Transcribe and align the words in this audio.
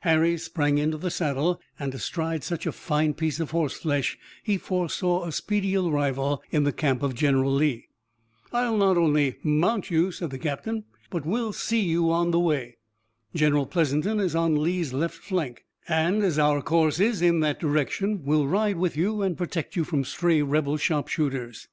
Harry 0.00 0.38
sprang 0.38 0.78
into 0.78 0.96
the 0.96 1.10
saddle, 1.10 1.60
and, 1.78 1.94
astride 1.94 2.42
such 2.42 2.64
a 2.64 2.72
fine 2.72 3.12
piece 3.12 3.38
of 3.38 3.50
horseflesh, 3.50 4.16
he 4.42 4.56
foresaw 4.56 5.24
a 5.26 5.30
speedy 5.30 5.76
arrival 5.76 6.42
in 6.50 6.64
the 6.64 6.72
camp 6.72 7.02
of 7.02 7.14
General 7.14 7.52
Lee. 7.52 7.88
"I'll 8.50 8.78
not 8.78 8.96
only 8.96 9.36
mount 9.42 9.90
you," 9.90 10.10
said 10.10 10.30
the 10.30 10.38
captain, 10.38 10.84
"but 11.10 11.26
we'll 11.26 11.52
see 11.52 11.80
you 11.82 12.10
on 12.10 12.30
the 12.30 12.40
way. 12.40 12.78
General 13.34 13.66
Pleasanton 13.66 14.20
is 14.20 14.34
on 14.34 14.54
Lee's 14.56 14.94
left 14.94 15.16
flank 15.18 15.66
and, 15.86 16.22
as 16.22 16.38
our 16.38 16.62
course 16.62 16.98
is 16.98 17.20
in 17.20 17.40
that 17.40 17.60
direction, 17.60 18.22
we'll 18.24 18.46
ride 18.46 18.78
with 18.78 18.96
you, 18.96 19.20
and 19.20 19.36
protect 19.36 19.76
you 19.76 19.84
from 19.84 20.02
stray 20.02 20.40
rebel 20.40 20.78
sharpshooters." 20.78 21.68